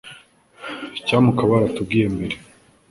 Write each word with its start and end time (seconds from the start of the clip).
Icyampa 0.97 1.29
ukaba 1.31 1.51
waratubwiye 1.55 2.05
mbere. 2.15 2.35